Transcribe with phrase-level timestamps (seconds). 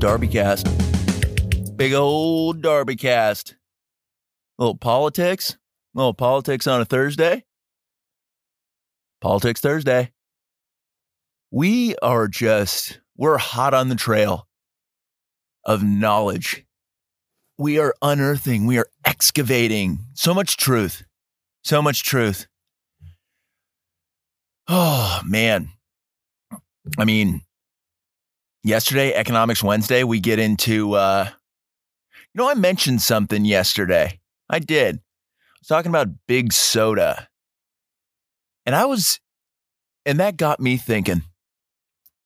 [0.00, 0.66] Darby cast.
[1.76, 3.56] Big old Darby cast.
[4.58, 5.58] little politics.
[5.92, 7.44] little politics on a Thursday.
[9.20, 10.12] Politics Thursday.
[11.50, 14.48] We are just, we're hot on the trail
[15.66, 16.64] of knowledge.
[17.58, 21.04] We are unearthing, we are excavating so much truth.
[21.62, 22.46] So much truth.
[24.72, 25.70] Oh, man.
[26.96, 27.42] I mean,
[28.62, 31.28] yesterday, Economics Wednesday, we get into, uh,
[32.32, 34.20] you know, I mentioned something yesterday.
[34.48, 34.96] I did.
[34.96, 37.28] I was talking about big soda.
[38.66, 39.20] And I was,
[40.04, 41.22] and that got me thinking.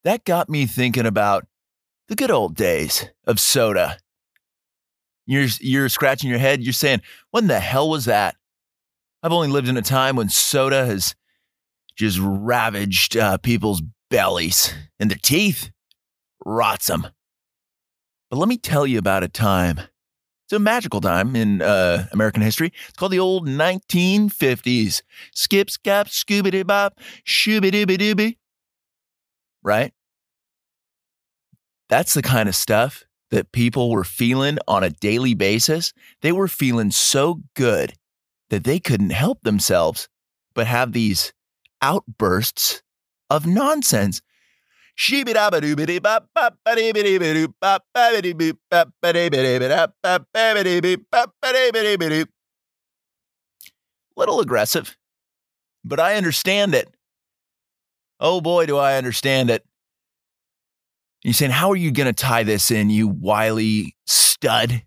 [0.05, 1.47] That got me thinking about
[2.09, 3.99] the good old days of soda.
[5.27, 6.63] You're, you're scratching your head.
[6.63, 8.37] You're saying, when the hell was that?
[9.23, 11.15] I've only lived in a time when soda has
[11.97, 15.71] just ravaged uh, people's bellies and their teeth,
[16.45, 17.07] rots them.
[18.31, 19.81] But let me tell you about a time.
[20.45, 22.73] It's a magical time in uh, American history.
[22.89, 25.03] It's called the old 1950s.
[25.33, 28.37] Skip, scap, doo, bop, shooby dooby dooby.
[29.63, 29.93] Right?
[31.89, 35.93] That's the kind of stuff that people were feeling on a daily basis.
[36.21, 37.95] They were feeling so good
[38.51, 40.09] that they couldn't help themselves
[40.55, 41.33] but have these
[41.83, 42.83] outbursts
[43.31, 44.21] of nonsense.
[54.17, 54.97] Little aggressive,
[55.85, 56.95] but I understand it.
[58.21, 59.65] Oh boy, do I understand it.
[61.25, 64.85] You're saying, How are you going to tie this in, you wily stud?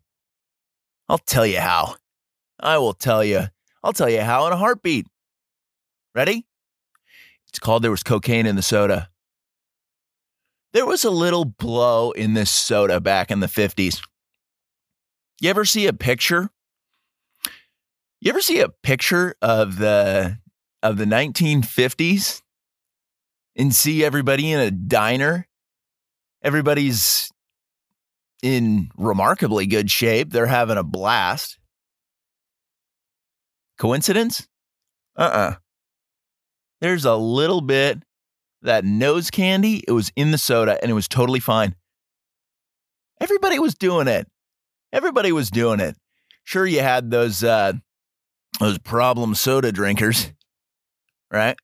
[1.10, 1.96] I'll tell you how.
[2.60, 3.44] I will tell you.
[3.84, 5.08] I'll tell you how in a heartbeat.
[6.16, 6.46] Ready?
[7.50, 9.10] It's called There Was Cocaine in the Soda.
[10.74, 14.02] There was a little blow in this soda back in the 50s.
[15.40, 16.50] You ever see a picture?
[18.20, 20.40] You ever see a picture of the
[20.84, 22.42] of the 1950s
[23.56, 25.48] and see everybody in a diner?
[26.44, 27.32] Everybody's
[28.44, 30.32] in remarkably good shape.
[30.32, 31.60] They're having a blast.
[33.78, 34.48] Coincidence?
[35.16, 35.56] Uh-uh.
[36.82, 38.04] There's a little bit
[38.62, 39.84] that nose candy.
[39.88, 41.76] It was in the soda and it was totally fine.
[43.20, 44.28] Everybody was doing it.
[44.94, 45.96] Everybody was doing it.
[46.44, 47.74] Sure, you had those uh,
[48.60, 50.32] those problem soda drinkers,
[51.32, 51.58] right?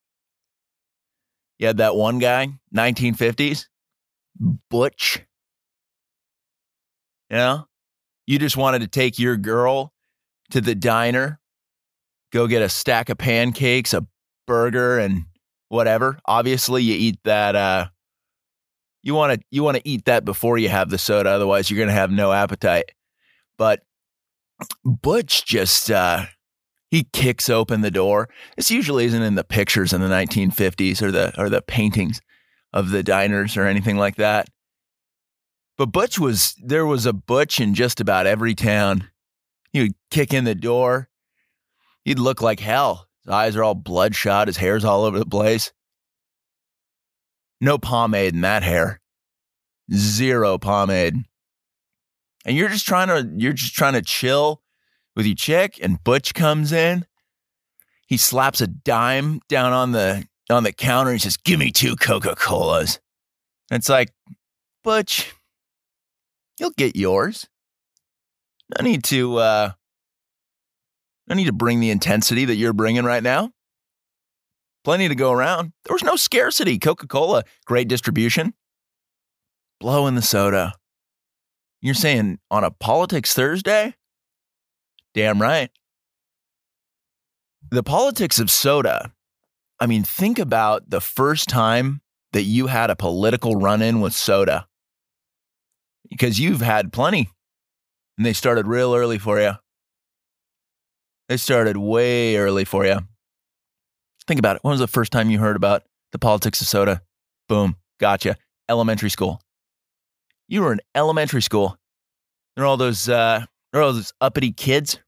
[1.60, 3.68] You had that one guy, 1950s,
[4.70, 5.22] Butch.
[7.30, 7.68] You know,
[8.28, 9.94] you just wanted to take your girl
[10.52, 11.40] to the diner,
[12.32, 14.06] go get a stack of pancakes, a
[14.46, 15.26] burger and
[15.74, 16.20] whatever.
[16.26, 17.56] Obviously, you eat that.
[17.56, 17.88] Uh,
[19.02, 21.30] you want to you want to eat that before you have the soda.
[21.30, 22.92] Otherwise, you're going to have no appetite.
[23.58, 23.82] But
[24.86, 26.26] Butch just uh,
[26.90, 28.30] he kicks open the door.
[28.56, 32.22] This usually isn't in the pictures in the 1950s or the or the paintings
[32.72, 34.48] of the diners or anything like that.
[35.78, 39.10] But Butch was there was a Butch in just about every town.
[39.72, 41.10] He would kick in the door.
[42.06, 43.08] He'd look like hell.
[43.26, 44.48] His eyes are all bloodshot.
[44.48, 45.72] His hair's all over the place.
[47.62, 49.00] No pomade in that hair.
[49.94, 51.16] Zero pomade.
[52.46, 54.62] And you're just trying to you're just trying to chill
[55.16, 57.06] with your chick and Butch comes in.
[58.06, 61.96] He slaps a dime down on the on the counter and says, "Give me two
[61.96, 63.00] Coca-Colas."
[63.72, 64.12] And it's like,
[64.84, 65.34] "Butch,
[66.60, 67.48] you'll get yours.
[68.78, 69.72] No need to uh
[71.30, 73.52] I need to bring the intensity that you're bringing right now.
[74.84, 75.72] Plenty to go around.
[75.86, 76.78] There was no scarcity.
[76.78, 78.54] Coca Cola, great distribution.
[79.80, 80.74] Blow in the soda.
[81.82, 83.96] You're saying on a Politics Thursday?
[85.14, 85.70] Damn right.
[87.70, 89.14] The politics of soda.
[89.80, 94.14] I mean, think about the first time that you had a political run in with
[94.14, 94.68] soda.
[96.10, 97.30] Because you've had plenty,
[98.18, 99.54] and they started real early for you.
[101.30, 103.00] They started way early for you.
[104.28, 104.64] Think about it.
[104.64, 107.02] When was the first time you heard about the politics of soda?
[107.50, 108.38] Boom, gotcha.
[108.70, 109.42] Elementary school.
[110.48, 111.78] You were in elementary school.
[112.56, 115.00] There are all those, uh, there are all those uppity kids.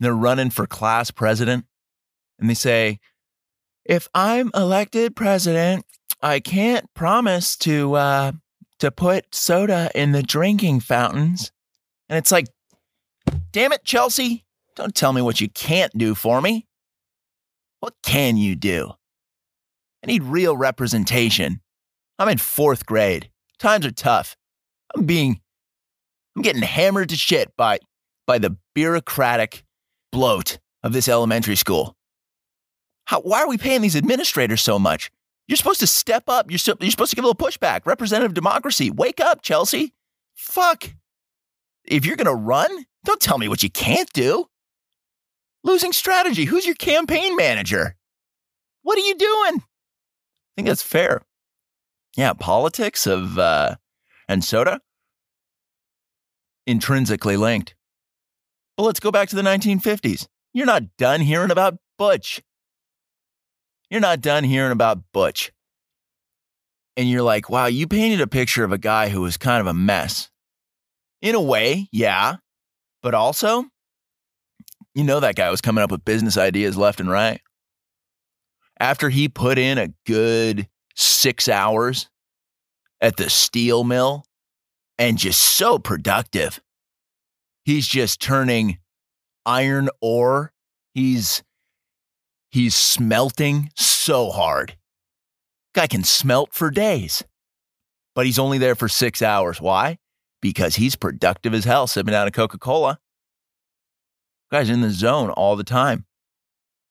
[0.00, 1.64] They're running for class president,
[2.38, 3.00] and they say,
[3.84, 5.84] "If I'm elected president,
[6.22, 8.32] I can't promise to uh,
[8.78, 11.50] to put soda in the drinking fountains."
[12.08, 12.46] And it's like,
[13.50, 14.44] damn it, Chelsea,
[14.78, 16.64] don't tell me what you can't do for me.
[17.80, 18.92] What can you do?
[20.04, 21.60] I need real representation.
[22.18, 23.28] I'm in fourth grade.
[23.58, 24.36] Times are tough.
[24.94, 25.40] I'm being,
[26.36, 27.80] I'm getting hammered to shit by,
[28.24, 29.64] by the bureaucratic
[30.12, 31.96] bloat of this elementary school.
[33.06, 35.10] How, why are we paying these administrators so much?
[35.48, 36.52] You're supposed to step up.
[36.52, 37.84] You're, so, you're supposed to give a little pushback.
[37.84, 38.92] Representative democracy.
[38.92, 39.92] Wake up, Chelsea.
[40.36, 40.94] Fuck.
[41.84, 44.46] If you're going to run, don't tell me what you can't do.
[45.64, 46.44] Losing strategy.
[46.44, 47.96] Who's your campaign manager?
[48.82, 49.62] What are you doing?
[49.62, 51.22] I think that's fair.
[52.16, 53.76] Yeah, politics of uh,
[54.28, 54.80] and soda
[56.66, 57.74] intrinsically linked.
[58.76, 60.26] But let's go back to the 1950s.
[60.52, 62.42] You're not done hearing about Butch.
[63.90, 65.50] You're not done hearing about Butch.
[66.96, 69.66] And you're like, wow, you painted a picture of a guy who was kind of
[69.66, 70.30] a mess.
[71.22, 72.36] In a way, yeah.
[73.02, 73.64] But also,
[74.98, 77.40] you know that guy was coming up with business ideas left and right.
[78.80, 82.10] After he put in a good six hours
[83.00, 84.24] at the steel mill
[84.98, 86.60] and just so productive,
[87.64, 88.78] he's just turning
[89.46, 90.52] iron ore.
[90.94, 91.44] He's
[92.50, 94.76] he's smelting so hard.
[95.74, 97.22] Guy can smelt for days.
[98.16, 99.60] But he's only there for 6 hours.
[99.60, 99.98] Why?
[100.42, 102.98] Because he's productive as hell sipping out a Coca-Cola.
[104.50, 106.04] Guy's in the zone all the time.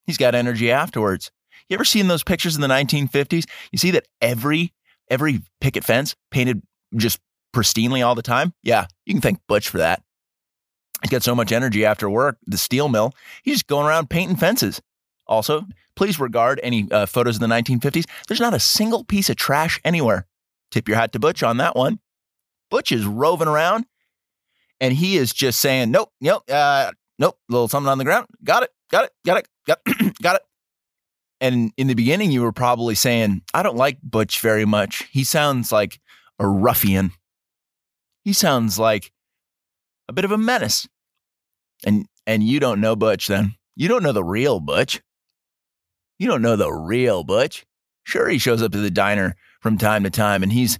[0.06, 1.32] He's got energy afterwards.
[1.70, 3.46] You ever seen those pictures in the 1950s?
[3.72, 4.74] You see that every
[5.10, 6.62] every picket fence painted
[6.96, 7.20] just
[7.56, 8.54] pristinely all the time?
[8.64, 10.02] Yeah, you can thank Butch for that.
[11.02, 13.14] He's got so much energy after work, the steel mill,
[13.44, 14.82] he's just going around painting fences.
[15.28, 15.66] Also,
[15.96, 18.06] please regard any uh, photos of the 1950s.
[18.28, 20.26] There's not a single piece of trash anywhere.
[20.72, 22.00] Tip your hat to Butch on that one.
[22.72, 23.86] Butch is roving around
[24.80, 28.28] and he is just saying, nope, nope, uh, nope, little something on the ground.
[28.44, 29.80] Got it, got it, got it, got,
[30.22, 30.42] got it.
[31.40, 35.08] And in the beginning, you were probably saying, I don't like Butch very much.
[35.12, 36.00] He sounds like
[36.40, 37.12] a ruffian.
[38.24, 39.12] He sounds like
[40.10, 40.88] a bit of a menace.
[41.86, 43.56] And and you don't know Butch then.
[43.76, 45.02] You don't know the real Butch.
[46.18, 47.66] You don't know the real Butch.
[48.04, 50.80] Sure, he shows up to the diner from time to time and he's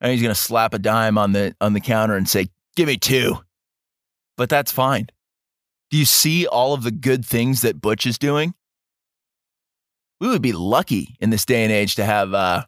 [0.00, 2.96] and he's gonna slap a dime on the on the counter and say, Give me
[2.96, 3.38] two.
[4.36, 5.08] But that's fine.
[5.90, 8.54] Do you see all of the good things that Butch is doing?
[10.20, 12.64] We would be lucky in this day and age to have uh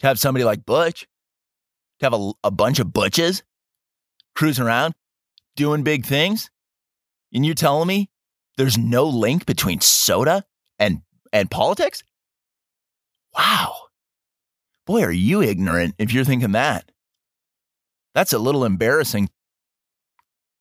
[0.00, 1.06] to have somebody like Butch,
[2.00, 3.42] to have a, a bunch of Butches
[4.34, 4.94] cruising around
[5.56, 6.50] doing big things.
[7.32, 8.10] And you're telling me
[8.56, 10.44] there's no link between soda
[10.78, 11.02] and
[11.32, 12.02] and politics?
[13.36, 13.74] Wow.
[14.86, 16.90] Boy, are you ignorant if you're thinking that.
[18.14, 19.30] That's a little embarrassing.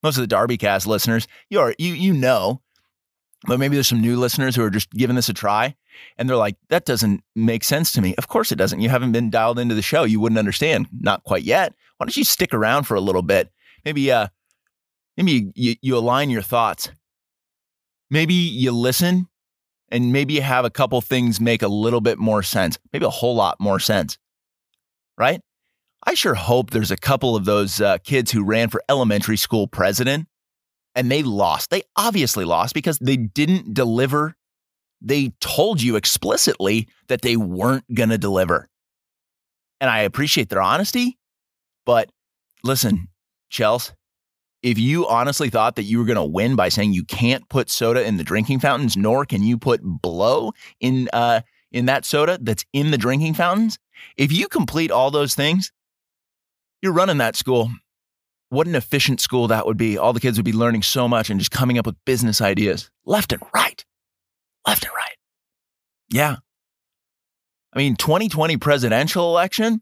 [0.04, 2.62] Most of the Darbycast listeners, you are you you know,
[3.46, 5.76] but maybe there's some new listeners who are just giving this a try
[6.18, 8.16] and they're like, that doesn't make sense to me.
[8.16, 8.82] Of course it doesn't.
[8.82, 10.04] You haven't been dialed into the show.
[10.04, 10.88] You wouldn't understand.
[10.92, 11.74] Not quite yet.
[11.98, 13.52] Why don't you stick around for a little bit?
[13.86, 14.28] Maybe uh
[15.18, 16.90] maybe you, you, you align your thoughts.
[18.10, 19.28] Maybe you listen
[19.90, 23.10] and maybe you have a couple things make a little bit more sense, maybe a
[23.10, 24.18] whole lot more sense,
[25.18, 25.42] right?
[26.06, 29.68] I sure hope there's a couple of those uh, kids who ran for elementary school
[29.68, 30.28] president
[30.96, 31.70] and they lost.
[31.70, 34.36] They obviously lost because they didn't deliver.
[35.00, 38.68] They told you explicitly that they weren't going to deliver.
[39.80, 41.18] And I appreciate their honesty,
[41.86, 42.12] but
[42.64, 43.08] listen,
[43.52, 43.94] Chels,
[44.62, 47.70] if you honestly thought that you were going to win by saying you can't put
[47.70, 52.38] soda in the drinking fountains, nor can you put blow in uh, in that soda
[52.42, 53.80] that's in the drinking fountains,
[54.18, 55.72] if you complete all those things,
[56.82, 57.72] you're running that school.
[58.50, 59.98] What an efficient school that would be.
[59.98, 62.90] All the kids would be learning so much and just coming up with business ideas
[63.06, 63.86] left and right.
[64.68, 65.16] Left and right.
[66.10, 66.38] Yeah.
[67.74, 69.82] I mean, 2020 presidential election,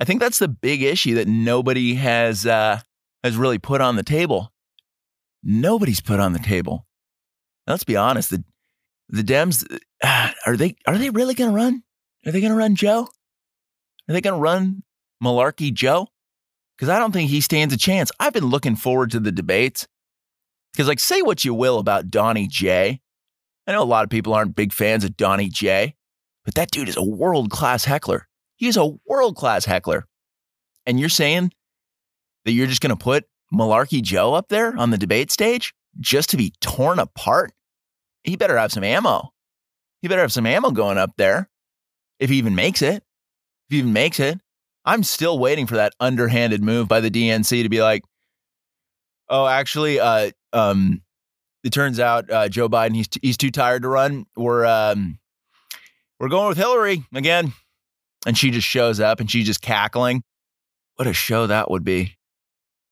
[0.00, 2.80] I think that's the big issue that nobody has uh,
[3.22, 4.50] has really put on the table.
[5.42, 6.86] Nobody's put on the table.
[7.66, 8.30] Now, let's be honest.
[8.30, 8.42] The
[9.08, 9.64] the Dems
[10.02, 11.82] uh, are they are they really going to run?
[12.26, 13.08] Are they going to run Joe?
[14.08, 14.82] Are they going to run
[15.22, 16.08] Malarkey Joe?
[16.76, 18.10] Because I don't think he stands a chance.
[18.18, 19.86] I've been looking forward to the debates.
[20.72, 23.00] Because, like, say what you will about Donnie J.
[23.66, 25.94] I know a lot of people aren't big fans of Donnie J,
[26.44, 28.26] but that dude is a world class heckler.
[28.56, 30.06] He is a world class heckler.
[30.86, 31.52] And you're saying
[32.44, 36.30] that you're just going to put Malarkey Joe up there on the debate stage just
[36.30, 37.52] to be torn apart?
[38.24, 39.32] He better have some ammo.
[40.00, 41.48] He better have some ammo going up there
[42.18, 42.96] if he even makes it.
[42.96, 44.40] If he even makes it.
[44.84, 48.02] I'm still waiting for that underhanded move by the DNC to be like,
[49.28, 51.02] oh, actually, uh, um,
[51.62, 54.26] it turns out uh, Joe Biden he's t- he's too tired to run.
[54.36, 55.18] We're um,
[56.18, 57.52] we're going with Hillary again,
[58.26, 60.22] and she just shows up and she's just cackling
[60.96, 62.16] What a show that would be.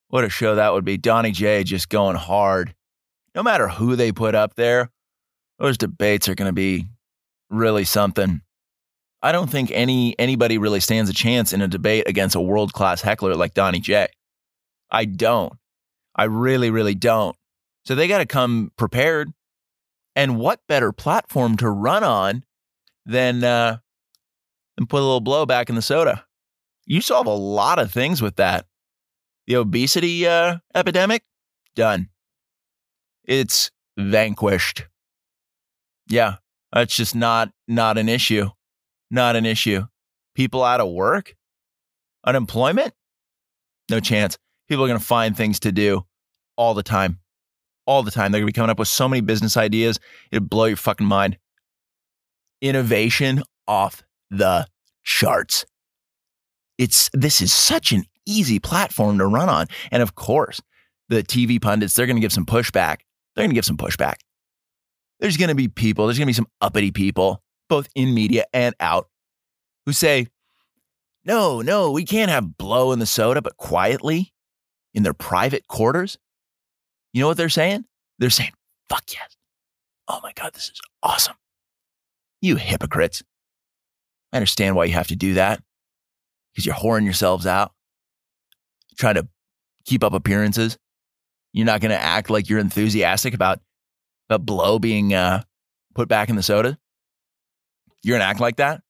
[0.08, 0.96] What a show that would be.
[0.96, 2.74] Donnie J just going hard.
[3.34, 4.90] No matter who they put up there,
[5.58, 6.86] those debates are going to be
[7.48, 8.40] really something.
[9.22, 12.72] I don't think any anybody really stands a chance in a debate against a world
[12.72, 14.08] class heckler like Donnie J.
[14.90, 15.52] I don't.
[16.16, 17.36] I really, really don't.
[17.84, 19.32] So they got to come prepared.
[20.16, 22.44] And what better platform to run on
[23.06, 23.78] than uh,
[24.88, 26.24] put a little blow back in the soda?
[26.86, 28.66] You solve a lot of things with that.
[29.46, 31.22] The obesity uh, epidemic,
[31.76, 32.08] done.
[33.24, 34.86] It's vanquished.
[36.08, 36.36] Yeah,
[36.72, 38.50] that's just not not an issue.
[39.10, 39.86] Not an issue.
[40.34, 41.34] People out of work,
[42.24, 42.92] unemployment,
[43.90, 44.38] no chance.
[44.68, 46.04] People are going to find things to do
[46.56, 47.18] all the time.
[47.86, 48.30] All the time.
[48.30, 49.98] They're going to be coming up with so many business ideas.
[50.30, 51.38] It'll blow your fucking mind.
[52.60, 54.66] Innovation off the
[55.02, 55.64] charts.
[56.78, 59.66] It's this is such an easy platform to run on.
[59.90, 60.60] And of course,
[61.08, 62.98] the TV pundits, they're going to give some pushback.
[63.34, 64.16] They're going to give some pushback.
[65.18, 67.39] There's going to be people, there's going to be some uppity people,
[67.70, 69.08] both in media and out,
[69.86, 70.26] who say,
[71.24, 74.34] no, no, we can't have blow in the soda, but quietly
[74.92, 76.18] in their private quarters.
[77.14, 77.86] You know what they're saying?
[78.18, 78.52] They're saying,
[78.90, 79.36] fuck yes.
[80.08, 81.36] Oh my God, this is awesome.
[82.42, 83.22] You hypocrites.
[84.32, 85.62] I understand why you have to do that
[86.52, 87.72] because you're whoring yourselves out,
[88.96, 89.28] trying to
[89.84, 90.78] keep up appearances.
[91.52, 93.60] You're not going to act like you're enthusiastic about,
[94.28, 95.42] about blow being uh,
[95.94, 96.78] put back in the soda.
[98.02, 98.82] You're going to act like that.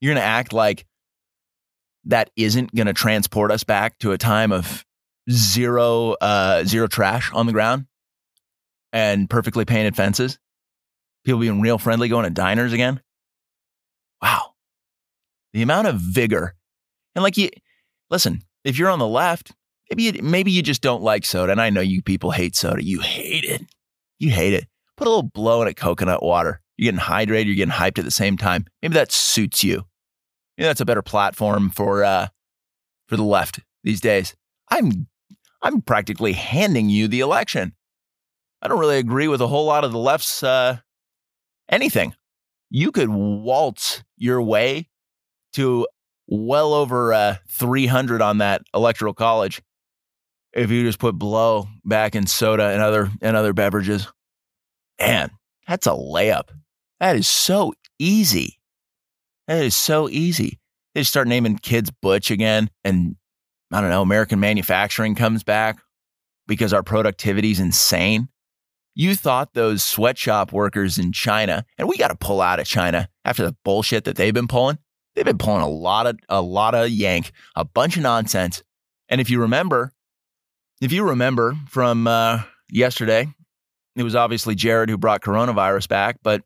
[0.00, 0.86] You're going to act like
[2.04, 4.84] that isn't going to transport us back to a time of
[5.30, 7.86] zero uh, zero trash on the ground
[8.92, 10.38] and perfectly painted fences.
[11.24, 13.00] People being real friendly, going to diners again.
[14.20, 14.54] Wow,
[15.52, 16.54] the amount of vigor
[17.14, 17.50] and like you
[18.10, 19.52] listen, if you're on the left,
[19.90, 21.52] maybe you, maybe you just don't like soda.
[21.52, 22.82] And I know you people hate soda.
[22.82, 23.62] You hate it.
[24.18, 24.66] You hate it.
[24.96, 26.60] Put a little blow in a coconut water.
[26.76, 27.46] You're getting hydrated.
[27.46, 28.66] You're getting hyped at the same time.
[28.82, 29.84] Maybe that suits you.
[30.56, 32.28] Maybe that's a better platform for uh,
[33.08, 34.34] for the left these days.
[34.70, 35.06] I'm
[35.62, 37.74] I'm practically handing you the election.
[38.60, 40.78] I don't really agree with a whole lot of the left's uh,
[41.68, 42.14] anything.
[42.70, 44.88] You could waltz your way
[45.52, 45.86] to
[46.26, 49.62] well over uh, 300 on that electoral college
[50.52, 54.08] if you just put blow back in soda and other and other beverages.
[55.00, 55.30] Man,
[55.66, 56.48] that's a layup.
[57.00, 58.58] That is so easy.
[59.46, 60.58] That is so easy.
[60.94, 63.16] They just start naming kids Butch again, and
[63.72, 65.78] I don't know, American manufacturing comes back
[66.46, 68.28] because our productivity is insane.
[68.94, 73.08] You thought those sweatshop workers in China, and we got to pull out of China
[73.24, 74.78] after the bullshit that they've been pulling.
[75.14, 78.62] They've been pulling a lot of a lot of yank, a bunch of nonsense.
[79.08, 79.92] And if you remember,
[80.80, 83.28] if you remember from uh, yesterday,
[83.96, 86.42] it was obviously Jared who brought coronavirus back, but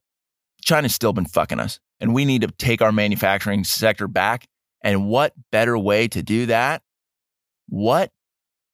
[0.62, 4.46] China's still been fucking us, and we need to take our manufacturing sector back.
[4.82, 6.82] And what better way to do that?
[7.68, 8.10] What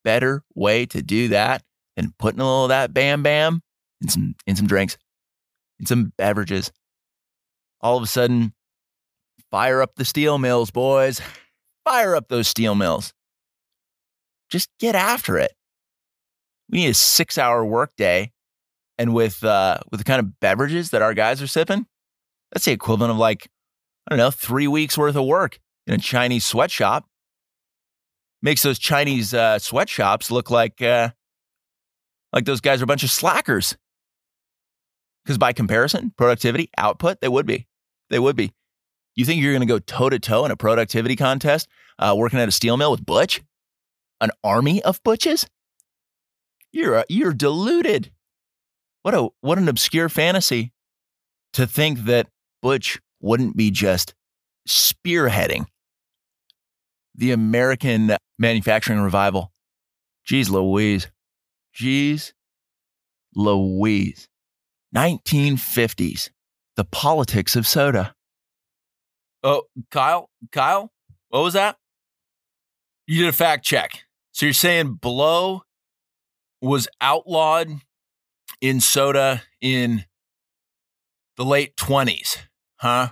[0.04, 1.62] better way to do that
[1.96, 3.62] than putting a little of that bam bam
[4.02, 4.98] in some in some drinks,
[5.78, 6.72] in some beverages?
[7.80, 8.54] All of a sudden,
[9.54, 11.20] Fire up the steel mills, boys.
[11.84, 13.14] Fire up those steel mills.
[14.50, 15.52] Just get after it.
[16.68, 18.32] We need a six hour workday.
[18.98, 21.86] And with, uh, with the kind of beverages that our guys are sipping,
[22.52, 23.48] that's the equivalent of like,
[24.06, 27.06] I don't know, three weeks worth of work in a Chinese sweatshop.
[28.42, 31.10] Makes those Chinese uh, sweatshops look like, uh,
[32.32, 33.76] like those guys are a bunch of slackers.
[35.24, 37.66] Because by comparison, productivity, output, they would be.
[38.10, 38.52] They would be.
[39.16, 42.38] You think you're going to go toe to toe in a productivity contest uh, working
[42.38, 43.42] at a steel mill with Butch?
[44.20, 45.46] An army of Butches?
[46.72, 48.10] You're, you're deluded.
[49.04, 50.72] What, a, what an obscure fantasy
[51.52, 52.26] to think that
[52.62, 54.14] Butch wouldn't be just
[54.66, 55.66] spearheading
[57.14, 59.52] the American manufacturing revival.
[60.24, 61.10] Geez Louise.
[61.74, 62.32] Geez
[63.34, 64.26] Louise.
[64.96, 66.30] 1950s.
[66.76, 68.14] The politics of soda.
[69.42, 70.90] Oh, Kyle, Kyle,
[71.28, 71.76] what was that?
[73.06, 74.04] You did a fact check.
[74.32, 75.64] So you're saying blow
[76.62, 77.68] was outlawed
[78.64, 80.06] in soda in
[81.36, 82.38] the late 20s,
[82.76, 83.10] huh?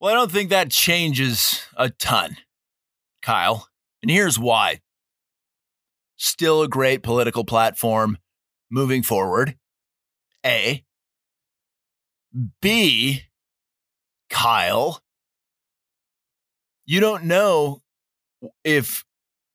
[0.00, 2.36] Well, I don't think that changes a ton,
[3.22, 3.68] Kyle.
[4.02, 4.80] And here's why.
[6.16, 8.18] Still a great political platform
[8.68, 9.56] moving forward.
[10.44, 10.84] A.
[12.60, 13.22] B.
[14.28, 15.00] Kyle,
[16.86, 17.82] you don't know
[18.64, 19.04] if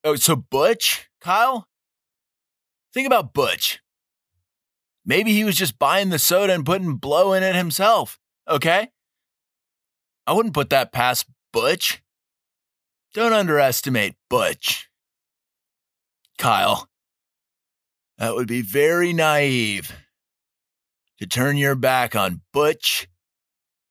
[0.05, 1.67] Oh, so Butch, Kyle?
[2.93, 3.81] Think about Butch.
[5.05, 8.19] Maybe he was just buying the soda and putting blow in it himself.
[8.47, 8.89] Okay?
[10.27, 12.01] I wouldn't put that past Butch.
[13.13, 14.89] Don't underestimate Butch.
[16.37, 16.87] Kyle,
[18.17, 19.91] that would be very naive
[21.19, 23.07] to turn your back on Butch,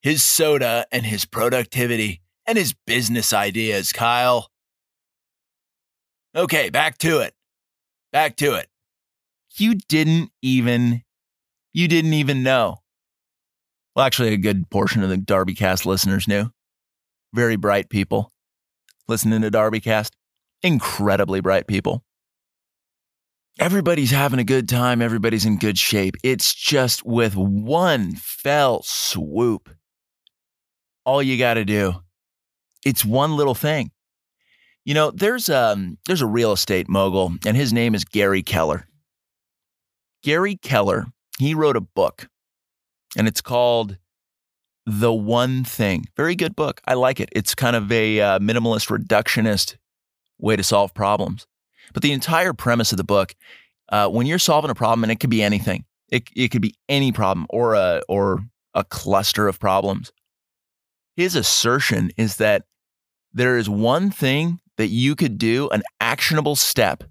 [0.02, 4.50] his soda, and his productivity and his business ideas, Kyle.
[6.34, 7.34] Okay, back to it.
[8.12, 8.68] Back to it.
[9.56, 11.02] You didn't even
[11.72, 12.78] you didn't even know.
[13.94, 16.50] Well, actually a good portion of the Darbycast listeners knew.
[17.34, 18.32] Very bright people
[19.08, 20.12] listening to Darbycast.
[20.62, 22.04] Incredibly bright people.
[23.58, 26.16] Everybody's having a good time, everybody's in good shape.
[26.22, 29.68] It's just with one fell swoop.
[31.04, 31.94] All you got to do.
[32.86, 33.90] It's one little thing.
[34.84, 38.86] You know, there's um there's a real estate mogul and his name is Gary Keller.
[40.22, 41.06] Gary Keller,
[41.38, 42.28] he wrote a book
[43.16, 43.96] and it's called
[44.86, 46.06] The One Thing.
[46.16, 46.80] Very good book.
[46.86, 47.28] I like it.
[47.32, 49.76] It's kind of a uh, minimalist reductionist
[50.38, 51.46] way to solve problems.
[51.92, 53.34] But the entire premise of the book,
[53.90, 56.74] uh, when you're solving a problem, and it could be anything, it, it could be
[56.88, 60.12] any problem or a or a cluster of problems.
[61.16, 62.64] His assertion is that
[63.32, 67.04] there is one thing that you could do, an actionable step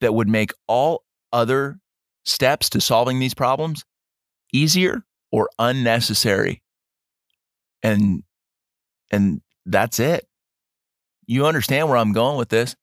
[0.00, 1.78] that would make all other
[2.24, 3.84] steps to solving these problems
[4.52, 6.62] easier or unnecessary.
[7.82, 8.22] And
[9.10, 10.26] and that's it.
[11.26, 12.76] You understand where I'm going with this.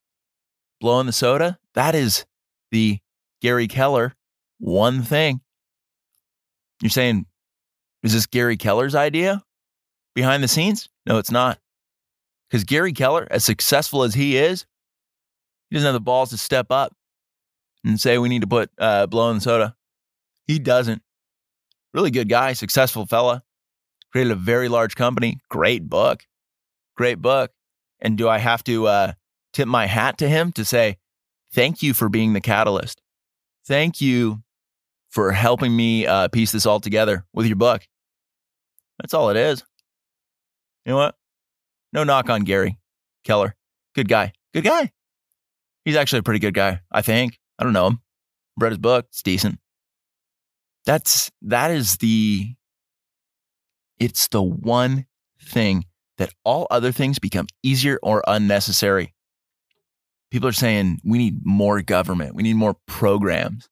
[0.82, 2.26] Blowing the soda, that is
[2.72, 3.00] the
[3.42, 4.16] Gary Keller
[4.60, 5.42] one thing.
[6.82, 7.26] You're saying,
[8.04, 9.44] is this Gary Keller's idea
[10.16, 10.90] behind the scenes?
[11.06, 11.60] No, it's not.
[12.50, 14.66] Because Gary Keller, as successful as he is,
[15.70, 16.94] he doesn't have the balls to step up
[17.84, 19.76] and say we need to put uh, blow in soda.
[20.48, 21.02] He doesn't.
[21.94, 23.44] Really good guy, successful fella,
[24.12, 25.40] created a very large company.
[25.50, 26.26] Great book,
[26.96, 27.52] great book.
[28.00, 29.14] And do I have to uh,
[29.54, 30.98] tip my hat to him to say
[31.52, 33.02] thank you for being the catalyst?
[33.66, 34.44] Thank you
[35.10, 37.88] for helping me uh, piece this all together with your book.
[39.00, 39.64] That's all it is.
[40.86, 41.16] You know what?
[41.92, 42.78] No knock on Gary
[43.24, 43.56] Keller.
[43.96, 44.34] Good guy.
[44.54, 44.92] Good guy.
[45.86, 47.40] He's actually a pretty good guy, I think.
[47.60, 48.00] I don't know him.
[48.58, 49.06] Read his book.
[49.10, 49.60] It's decent.
[50.86, 52.56] That's that is the
[54.00, 55.06] it's the one
[55.42, 55.86] thing
[56.18, 59.14] that all other things become easier or unnecessary.
[60.32, 62.34] People are saying we need more government.
[62.34, 63.68] We need more programs.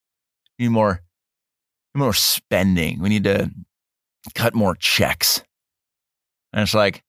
[0.60, 1.02] We need more
[1.96, 3.00] more spending.
[3.00, 3.50] We need to
[4.36, 5.42] cut more checks.
[6.54, 7.04] And it's like,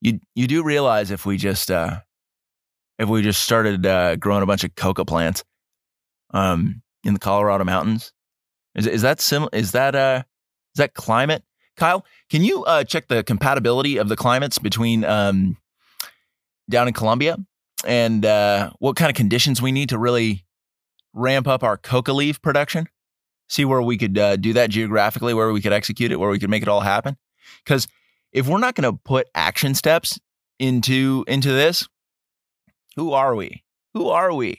[0.00, 2.00] you you do realize if we just uh,
[2.98, 5.44] if we just started uh, growing a bunch of coca plants
[6.34, 8.12] um, in the Colorado mountains,
[8.74, 9.48] is is that sim?
[9.52, 10.24] Is that uh
[10.74, 11.42] is that climate?
[11.76, 15.56] Kyle, can you uh, check the compatibility of the climates between um,
[16.70, 17.36] down in Colombia
[17.86, 20.44] and uh, what kind of conditions we need to really
[21.12, 22.86] ramp up our coca leaf production?
[23.48, 26.38] See where we could uh, do that geographically, where we could execute it, where we
[26.38, 27.16] could make it all happen.
[27.64, 27.88] Because
[28.32, 30.18] if we're not going to put action steps
[30.58, 31.88] into into this,
[32.96, 33.64] who are we?
[33.94, 34.50] Who are we?
[34.52, 34.56] I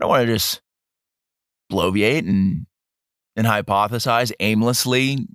[0.00, 0.61] don't want to just
[1.72, 2.66] bloviate and
[3.34, 5.26] and hypothesize aimlessly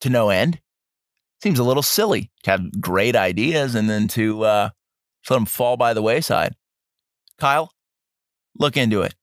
[0.00, 0.60] to no end.
[1.42, 4.70] Seems a little silly to have great ideas and then to uh,
[5.30, 6.56] let them fall by the wayside.
[7.38, 7.72] Kyle,
[8.58, 9.14] look into it.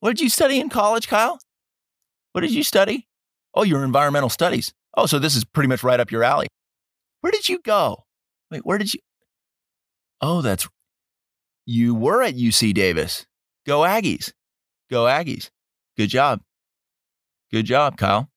[0.00, 1.38] What did you study in college, Kyle?
[2.32, 3.06] What did you study?
[3.54, 4.74] Oh, your environmental studies.
[4.96, 6.48] Oh, so this is pretty much right up your alley.
[7.20, 8.04] Where did you go?
[8.50, 9.00] Wait, where did you?
[10.20, 10.68] Oh, that's.
[11.64, 13.26] You were at UC Davis.
[13.66, 14.32] Go Aggies.
[14.90, 15.48] Go Aggies.
[15.96, 16.40] Good job.
[17.52, 18.30] Good job, Kyle.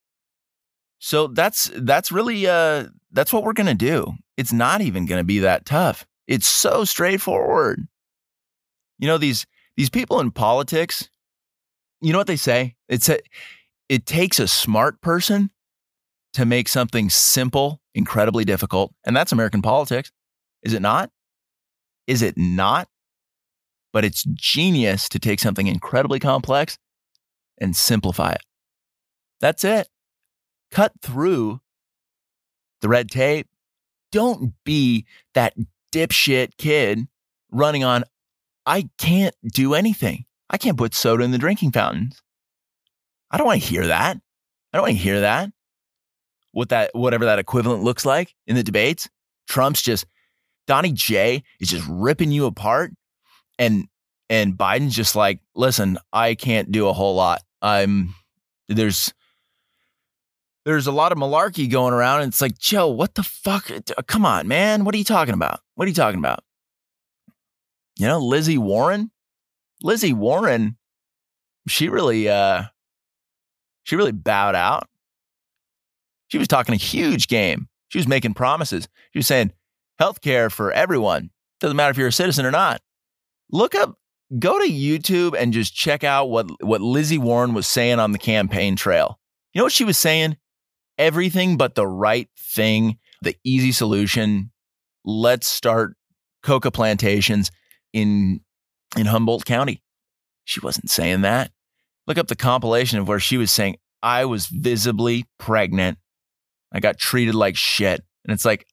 [1.00, 4.13] So that's that's really uh that's what we're going to do.
[4.36, 6.06] It's not even going to be that tough.
[6.28, 7.88] It's so straightforward.
[9.00, 11.10] You know these these people in politics,
[12.02, 12.76] you know what they say?
[12.89, 13.20] It's a,
[13.89, 15.52] it takes a smart person
[16.34, 18.93] to make something simple incredibly difficult.
[19.06, 20.12] And that's American politics.
[20.63, 21.12] Is it not?
[22.08, 22.88] Is it not?
[23.93, 26.78] But it's genius to take something incredibly complex
[27.60, 28.41] and simplify it.
[29.39, 29.88] That's it.
[30.72, 31.62] Cut through
[32.82, 33.48] the red tape.
[34.12, 35.54] Don't be that
[35.93, 37.08] dipshit kid
[37.52, 38.04] running on,
[38.65, 40.26] I can't do anything.
[40.50, 42.22] I can't put soda in the drinking fountains.
[43.32, 44.17] I don't want to hear that.
[44.17, 45.52] I don't want to hear that
[46.58, 49.08] what that whatever that equivalent looks like in the debates.
[49.48, 50.08] Trump's just
[50.65, 52.93] Donnie J is just ripping you apart
[53.60, 53.88] And
[54.28, 57.43] and Biden's just like, listen, I can't do a whole lot.
[57.62, 58.15] I'm
[58.67, 59.13] there's
[60.65, 63.72] there's a lot of malarkey going around, and it's like, Joe, what the fuck?
[64.08, 64.84] Come on, man.
[64.84, 65.62] What are you talking about?
[65.76, 66.43] What are you talking about?
[67.98, 69.12] You know, Lizzie Warren?
[69.82, 70.78] Lizzie Warren,
[71.67, 72.63] she really uh
[73.84, 74.89] she really bowed out.
[76.28, 77.70] She was talking a huge game.
[77.89, 78.88] She was making promises.
[79.13, 79.54] She was saying
[79.98, 81.30] health care for everyone.
[81.60, 82.82] Doesn't matter if you're a citizen or not.
[83.50, 83.98] Look up,
[84.40, 88.18] go to YouTube and just check out what, what Lizzie Warren was saying on the
[88.18, 89.20] campaign trail.
[89.54, 90.38] You know what she was saying?
[90.98, 94.52] Everything but the right thing, the easy solution.
[95.06, 95.96] Let's start
[96.44, 97.52] coca plantations
[97.94, 98.42] in
[98.98, 99.82] in Humboldt County.
[100.46, 101.52] She wasn't saying that.
[102.08, 105.98] Look up the compilation of where she was saying, I was visibly pregnant.
[106.72, 108.02] I got treated like shit.
[108.24, 108.66] And it's like,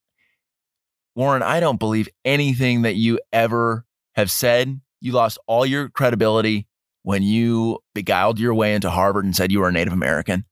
[1.16, 4.80] Warren, I don't believe anything that you ever have said.
[5.04, 6.66] You lost all your credibility
[7.02, 10.46] when you beguiled your way into Harvard and said you were a Native American.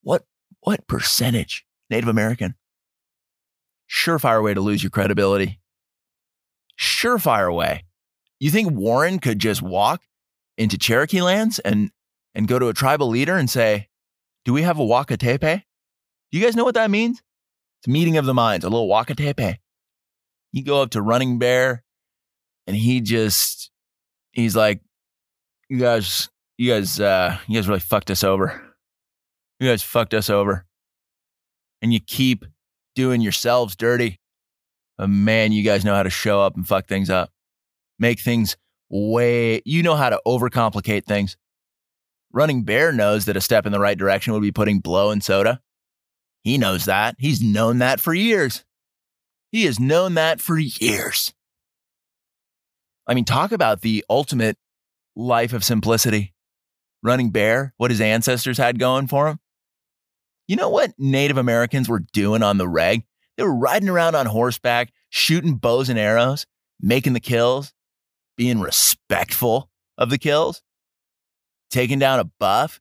[0.00, 0.24] What
[0.60, 2.54] what percentage Native American?
[3.86, 5.60] Surefire way to lose your credibility.
[6.80, 7.84] Surefire way.
[8.40, 10.00] You think Warren could just walk
[10.56, 11.90] into Cherokee lands and
[12.34, 13.90] and go to a tribal leader and say,
[14.46, 15.62] "Do we have a Wakatepe?"
[16.32, 17.22] Do you guys know what that means?
[17.80, 19.58] It's meeting of the minds, a little Wakatepe.
[20.52, 21.84] You go up to Running Bear
[22.66, 23.70] and he just
[24.34, 24.80] he's like,
[25.68, 28.62] You guys, you guys, uh, you guys really fucked us over.
[29.60, 30.66] You guys fucked us over.
[31.80, 32.44] And you keep
[32.94, 34.18] doing yourselves dirty.
[34.98, 37.30] But man, you guys know how to show up and fuck things up.
[37.98, 38.56] Make things
[38.90, 41.36] way you know how to overcomplicate things.
[42.32, 45.20] Running Bear knows that a step in the right direction would be putting blow in
[45.20, 45.60] soda.
[46.42, 47.16] He knows that.
[47.18, 48.64] He's known that for years.
[49.50, 51.32] He has known that for years.
[53.06, 54.56] I mean, talk about the ultimate
[55.16, 56.32] life of simplicity.
[57.02, 59.38] Running Bear, what his ancestors had going for him.
[60.48, 63.04] You know what Native Americans were doing on the reg?
[63.36, 66.46] They were riding around on horseback, shooting bows and arrows,
[66.80, 67.72] making the kills,
[68.36, 70.62] being respectful of the kills,
[71.70, 72.80] taking down a buff,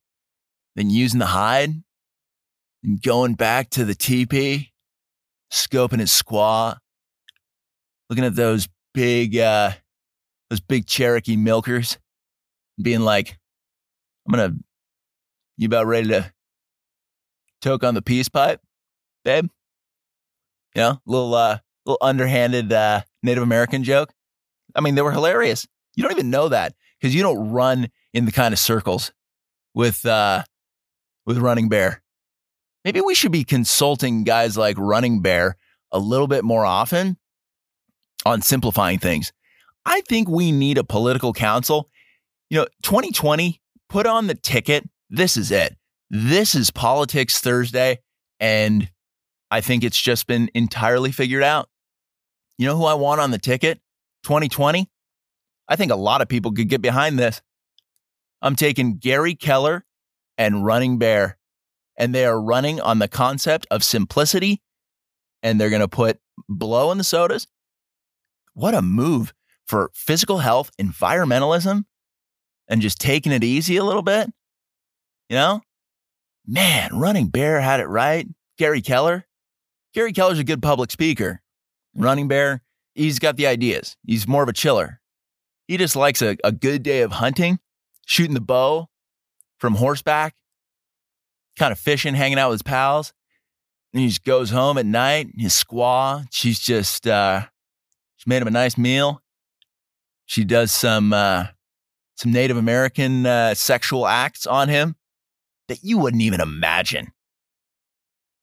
[0.75, 1.83] then using the hide,
[2.83, 4.73] and going back to the teepee
[5.53, 6.77] scoping his squaw,
[8.09, 9.71] looking at those big, uh,
[10.54, 11.98] those big Cherokee milkers,
[12.80, 13.39] being like,
[14.28, 14.54] I'm gonna,
[15.58, 16.32] you about ready to
[17.60, 18.62] toke on the peace pipe,
[19.26, 19.50] babe?
[20.76, 24.13] You know, little, uh, little underhanded, uh, Native American joke.
[24.76, 25.68] I mean, they were hilarious.
[25.96, 29.12] You don't even know that because you don't run in the kind of circles
[29.74, 30.44] with, uh,
[31.26, 32.04] with Running Bear
[32.84, 35.58] maybe we should be consulting guys like Running Bear
[35.92, 37.18] a little bit more often
[38.24, 39.32] on simplifying things.
[39.86, 41.89] I think we need a political council.
[42.50, 44.88] You know, 2020, put on the ticket.
[45.10, 45.76] This is it.
[46.10, 48.00] This is Politics Thursday.
[48.39, 48.89] And
[49.52, 51.69] I think it's just been entirely figured out.
[52.58, 53.80] You know who I want on the ticket?
[54.24, 54.89] 2020?
[55.67, 57.41] I think a lot of people could get behind this.
[58.41, 59.86] I'm taking Gary Keller
[60.38, 61.38] and Running Bear
[61.98, 64.62] and they are running on the concept of simplicity
[65.41, 66.19] and they're going to put
[66.50, 67.48] blow in the sodas.
[68.54, 69.34] What a move
[69.65, 71.86] for physical health, environmentalism,
[72.67, 74.30] and just taking it easy a little bit.
[75.30, 75.62] You know,
[76.45, 78.28] man, Running Bear had it right.
[78.58, 79.26] Gary Keller.
[79.93, 81.41] Gary Keller's a good public speaker.
[81.95, 82.62] Running Bear,
[82.95, 83.95] he's got the ideas.
[84.06, 84.99] He's more of a chiller.
[85.67, 87.60] He just likes a, a good day of hunting,
[88.06, 88.89] shooting the bow
[89.58, 90.36] from horseback,
[91.58, 93.13] kind of fishing, hanging out with his pals.
[93.93, 95.30] And he just goes home at night.
[95.38, 97.45] His squaw, she's just uh,
[98.17, 99.22] she made him a nice meal.
[100.25, 101.47] She does some uh,
[102.15, 104.95] some Native American uh, sexual acts on him
[105.67, 107.12] that you wouldn't even imagine.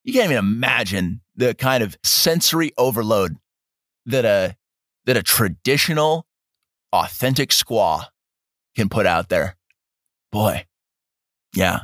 [0.04, 3.36] You can't even imagine the kind of sensory overload
[4.06, 4.56] that a
[5.06, 6.26] that a traditional,
[6.92, 8.04] authentic squaw
[8.76, 9.56] can put out there.
[10.32, 10.66] Boy,
[11.54, 11.80] yeah,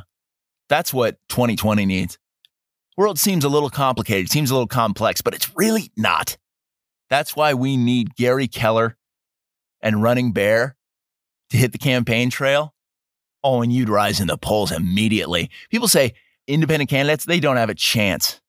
[0.69, 2.17] that's what 2020 needs.
[2.97, 6.37] World seems a little complicated, seems a little complex, but it's really not.
[7.09, 8.97] That's why we need Gary Keller
[9.81, 10.75] and Running Bear
[11.49, 12.73] to hit the campaign trail.
[13.43, 15.49] Oh, and you'd rise in the polls immediately.
[15.69, 16.13] People say
[16.47, 18.41] independent candidates, they don't have a chance.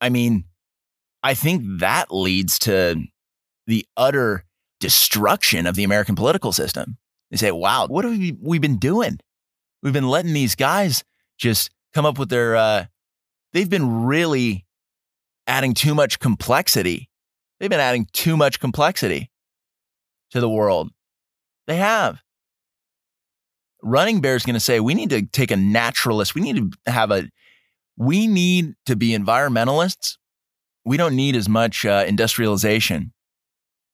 [0.00, 0.44] I mean,
[1.22, 3.02] I think that leads to
[3.66, 4.44] the utter
[4.80, 6.98] destruction of the American political system.
[7.30, 9.18] They say, wow, what have we, we been doing?
[9.82, 11.02] We've been letting these guys
[11.38, 12.84] just come up with their, uh,
[13.52, 14.64] they've been really
[15.46, 17.10] adding too much complexity.
[17.58, 19.30] They've been adding too much complexity
[20.30, 20.90] to the world.
[21.66, 22.22] They have.
[23.82, 26.34] Running Bear is going to say we need to take a naturalist.
[26.34, 27.28] We need to have a,
[27.96, 30.16] we need to be environmentalists.
[30.84, 33.12] We don't need as much uh, industrialization.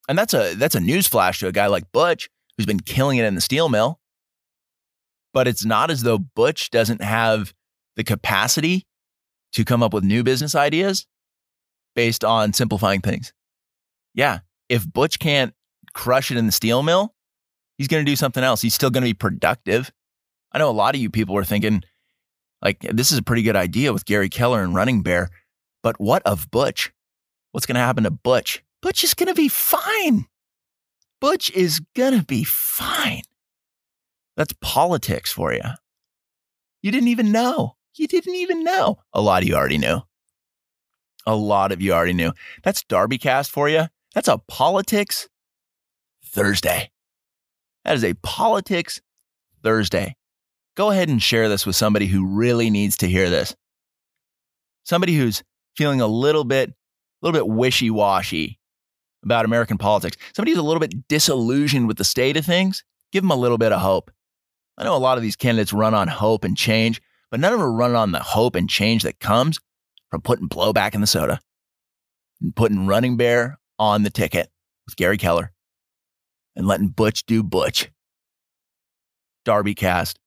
[0.07, 3.25] And that's a that's a newsflash to a guy like Butch who's been killing it
[3.25, 3.99] in the steel mill.
[5.33, 7.53] But it's not as though Butch doesn't have
[7.95, 8.85] the capacity
[9.53, 11.07] to come up with new business ideas
[11.95, 13.33] based on simplifying things.
[14.13, 15.53] Yeah, if Butch can't
[15.93, 17.13] crush it in the steel mill,
[17.77, 18.61] he's going to do something else.
[18.61, 19.91] He's still going to be productive.
[20.51, 21.83] I know a lot of you people are thinking,
[22.61, 25.29] like, this is a pretty good idea with Gary Keller and Running Bear,
[25.81, 26.91] but what of Butch?
[27.51, 28.63] What's going to happen to Butch?
[28.81, 30.27] Butch is going to be fine.
[31.21, 33.21] Butch is going to be fine.
[34.35, 35.61] That's politics for you.
[36.81, 37.75] You didn't even know.
[37.95, 38.99] You didn't even know.
[39.13, 40.01] A lot of you already knew.
[41.25, 42.33] A lot of you already knew.
[42.63, 43.85] That's Darby Cast for you.
[44.13, 45.29] That's a politics
[46.33, 46.91] Thursday.
[47.85, 49.01] That is a politics
[49.63, 50.15] Thursday.
[50.75, 53.55] Go ahead and share this with somebody who really needs to hear this.
[54.83, 55.43] Somebody who's
[55.77, 56.73] feeling a little bit, a
[57.21, 58.59] little bit wishy-washy
[59.23, 60.17] about American politics.
[60.35, 62.83] Somebody who's a little bit disillusioned with the state of things.
[63.11, 64.11] Give them a little bit of hope.
[64.77, 67.59] I know a lot of these candidates run on hope and change, but none of
[67.59, 69.59] them run on the hope and change that comes
[70.09, 71.39] from putting blowback in the soda
[72.41, 74.49] and putting Running Bear on the ticket
[74.87, 75.51] with Gary Keller
[76.55, 77.89] and letting Butch do Butch.
[79.45, 80.19] Darby Cast.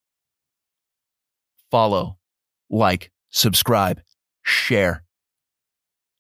[1.71, 2.19] Follow,
[2.71, 4.01] like, subscribe,
[4.43, 5.03] share.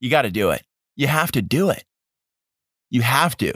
[0.00, 0.62] You got to do it.
[0.96, 1.84] You have to do it.
[2.90, 3.54] You have to.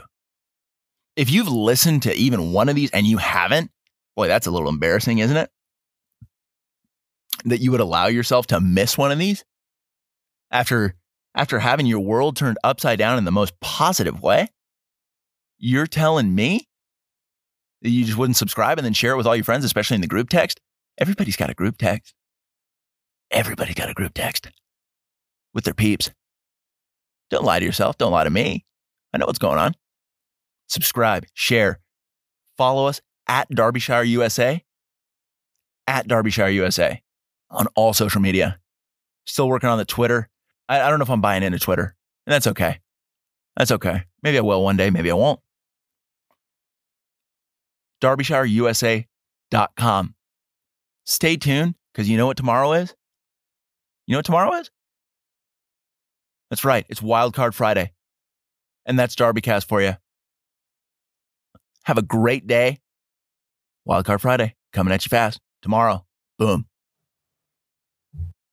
[1.16, 3.70] If you've listened to even one of these and you haven't,
[4.16, 5.50] boy, that's a little embarrassing, isn't it?
[7.44, 9.44] That you would allow yourself to miss one of these
[10.50, 10.94] after
[11.34, 14.48] after having your world turned upside down in the most positive way.
[15.62, 16.68] You're telling me
[17.82, 20.00] that you just wouldn't subscribe and then share it with all your friends, especially in
[20.00, 20.58] the group text?
[20.96, 22.14] Everybody's got a group text.
[23.30, 24.48] Everybody got a group text
[25.52, 26.10] with their peeps.
[27.28, 27.98] Don't lie to yourself.
[27.98, 28.64] Don't lie to me.
[29.12, 29.74] I know what's going on.
[30.66, 31.80] Subscribe, share,
[32.56, 34.64] follow us at Darbyshire USA,
[35.86, 37.02] at Darbyshire USA
[37.50, 38.58] on all social media.
[39.26, 40.30] Still working on the Twitter.
[40.68, 41.94] I, I don't know if I'm buying into Twitter,
[42.26, 42.80] and that's okay.
[43.56, 44.04] That's okay.
[44.22, 45.40] Maybe I will one day, maybe I won't.
[48.00, 50.14] DarbyshireUSA.com.
[51.04, 52.94] Stay tuned because you know what tomorrow is?
[54.06, 54.70] You know what tomorrow is?
[56.50, 56.86] That's right.
[56.88, 57.92] It's Wildcard Friday.
[58.86, 59.96] And that's Darbycast for you.
[61.84, 62.80] Have a great day.
[63.88, 66.04] Wildcard Friday coming at you fast tomorrow.
[66.38, 66.66] Boom.